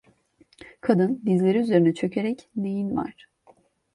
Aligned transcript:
Kadın 0.81 1.21
dizleri 1.25 1.57
üzerine 1.57 1.93
çökerek: 1.93 2.49
"Neyin 2.55 2.97
var?" 2.97 3.29